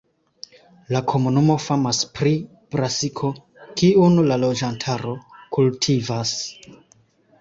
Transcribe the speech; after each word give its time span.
La 0.95 1.01
komunumo 1.11 1.57
famas 1.65 1.99
pri 2.19 2.31
brasiko, 2.75 3.31
kiun 3.83 4.17
la 4.33 4.39
loĝantaro 4.45 5.15
kultivas. 5.59 6.33